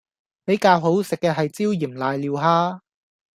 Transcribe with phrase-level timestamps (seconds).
[0.45, 2.79] 比較好食嘅係椒鹽賴尿蝦